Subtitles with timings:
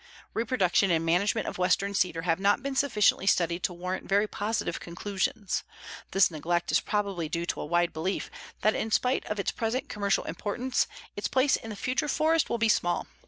[0.33, 4.79] Reproduction and management of western cedar have not been sufficiently studied to warrant very positive
[4.79, 5.61] conclusions.
[6.09, 9.89] This neglect is probably due to a wide belief that in spite of its present
[9.89, 13.05] commercial importance, its place in the future forest will be small.